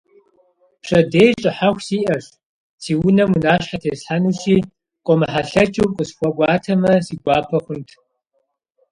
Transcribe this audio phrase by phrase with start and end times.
[0.81, 2.25] Пщэдей щӀыхьэху сиӀэщ,
[2.83, 4.57] си унэм унащхьэ теслъхьэнущи,
[5.05, 7.89] къомыхьэлъэкӀыу укъысхуэкӀуатэмэ, си гуапэ хъунт.